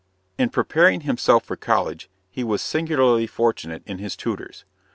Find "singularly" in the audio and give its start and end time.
2.63-3.27